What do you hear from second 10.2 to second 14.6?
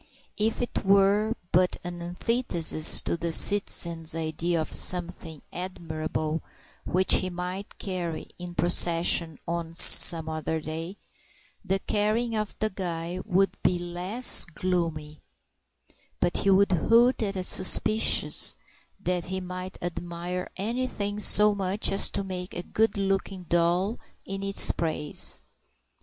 other day, the carrying of the guy would be less